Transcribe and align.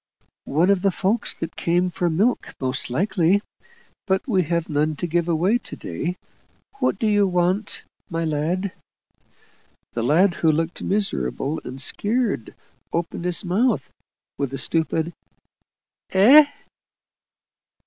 "One 0.49 0.71
of 0.71 0.81
the 0.81 0.89
folk 0.89 1.27
that 1.41 1.55
come 1.55 1.91
for 1.91 2.09
milk 2.09 2.55
most 2.59 2.89
likely 2.89 3.43
but 4.07 4.27
we 4.27 4.41
have 4.41 4.67
none 4.67 4.95
to 4.95 5.05
give 5.05 5.29
away 5.29 5.59
to 5.59 5.75
day. 5.75 6.15
What 6.79 6.97
do 6.97 7.05
you 7.05 7.27
want, 7.27 7.83
my 8.09 8.25
lad?" 8.25 8.71
The 9.93 10.01
lad, 10.01 10.33
who 10.41 10.51
looked 10.51 10.81
miserable 10.81 11.61
and 11.63 11.79
scared, 11.79 12.55
opened 12.91 13.25
his 13.25 13.45
mouth 13.45 13.91
with 14.39 14.51
a 14.55 14.57
stupid 14.57 15.13
"Eh?" 16.09 16.47